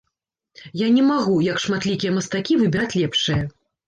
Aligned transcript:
Я 0.79 0.85
не 0.95 1.03
магу, 1.09 1.35
як 1.47 1.57
шматлікія 1.63 2.13
мастакі, 2.15 2.57
выбіраць 2.63 2.97
лепшае. 3.03 3.39